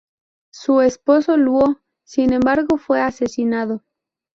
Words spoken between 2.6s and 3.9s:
fue asesinado.